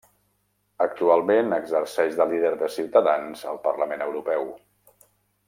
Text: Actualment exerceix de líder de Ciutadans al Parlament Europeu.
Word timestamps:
Actualment 0.85 1.55
exerceix 1.57 2.17
de 2.21 2.27
líder 2.31 2.53
de 2.63 2.71
Ciutadans 2.77 3.45
al 3.53 3.61
Parlament 3.69 4.05
Europeu. 4.09 4.51